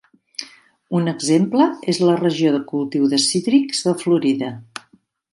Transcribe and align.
Un 0.99 1.09
exemple 1.11 1.67
és 1.93 1.99
la 2.07 2.15
regió 2.21 2.53
de 2.55 2.61
cultiu 2.71 3.05
de 3.11 3.19
cítrics 3.27 3.83
de 3.89 3.93
Florida. 4.05 4.49